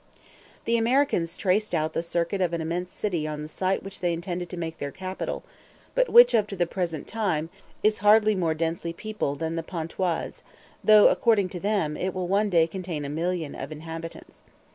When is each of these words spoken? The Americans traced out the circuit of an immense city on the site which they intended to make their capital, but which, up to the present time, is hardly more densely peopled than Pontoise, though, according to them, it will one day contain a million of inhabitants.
The 0.65 0.77
Americans 0.77 1.37
traced 1.37 1.75
out 1.75 1.93
the 1.93 2.01
circuit 2.01 2.41
of 2.41 2.53
an 2.53 2.59
immense 2.61 2.91
city 2.91 3.27
on 3.27 3.43
the 3.43 3.47
site 3.47 3.83
which 3.83 3.99
they 3.99 4.13
intended 4.13 4.49
to 4.49 4.57
make 4.57 4.79
their 4.79 4.89
capital, 4.89 5.43
but 5.93 6.09
which, 6.09 6.33
up 6.33 6.47
to 6.47 6.55
the 6.55 6.65
present 6.65 7.07
time, 7.07 7.51
is 7.83 7.99
hardly 7.99 8.33
more 8.33 8.55
densely 8.55 8.93
peopled 8.93 9.37
than 9.37 9.61
Pontoise, 9.61 10.41
though, 10.83 11.09
according 11.09 11.49
to 11.49 11.59
them, 11.59 11.95
it 11.95 12.15
will 12.15 12.27
one 12.27 12.49
day 12.49 12.65
contain 12.65 13.05
a 13.05 13.09
million 13.09 13.53
of 13.53 13.71
inhabitants. 13.71 14.41